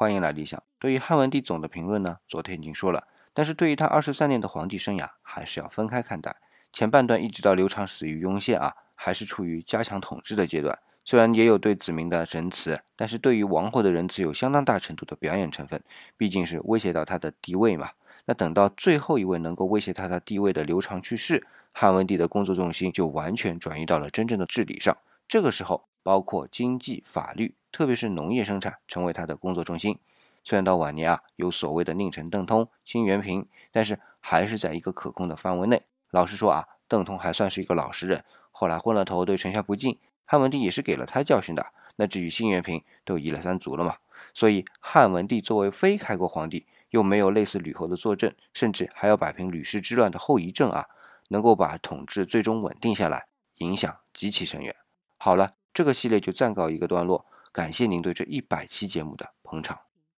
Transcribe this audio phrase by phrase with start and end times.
[0.00, 0.62] 欢迎来理想。
[0.78, 6.36] 对于汉文帝总的评论呢，昨天已经说了，但是对于他二十三年的皇帝生涯，还是要分开看待。
[6.72, 10.78] 前半段一直到刘长死于雍县啊，还是处于加强统治的阶段。
[11.04, 15.82] 虽然也有对子民的仁慈，但是对于王后的仁慈有相当大程度的表演成分，
[16.16, 17.90] 毕竟是威胁到他的地位嘛。
[18.26, 24.96] 那等到最后一位能够威胁他的地位的刘长去世，汉文帝的工作重心就完全转移到了真正的治理上。
[25.26, 29.98] 这个时候，包括经济、法律，特别是农业生产，成为他的工作重心。
[30.44, 35.82] 虽然到晚年啊，有所谓的宁陈邓通、新元平，但是还是在一个可控的范围内。
[36.10, 39.98] 老实说啊，邓通还算是一个老实人，后来昏了头，对丞相不敬。
[40.24, 41.66] 汉文帝也是给了他教训的，
[41.96, 43.96] 那至于辛元平都移了三族了嘛，
[44.32, 50.86] 所以汉文帝作为非开国皇帝，又没有类似吕后的坐镇，甚至还要摆平吕氏之乱的后遗症啊，
[51.28, 54.74] 能够把统治最终稳定下来，影响极其深远。
[55.18, 57.26] 好了，这个系列就暂告一个段落，
[57.58, 59.87] 感谢您对这一百期节目的捧场。